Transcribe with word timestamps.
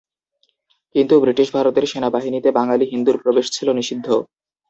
কিন্তু 0.95 1.13
ব্রিটিশ 1.23 1.47
ভারতের 1.55 1.85
সেনাবাহিনীতে 1.91 2.49
বাঙালি 2.51 2.85
হিন্দুর 2.87 3.17
প্রবেশ 3.23 3.45
ছিল 3.51 3.67
নিষিদ্ধ। 3.79 4.07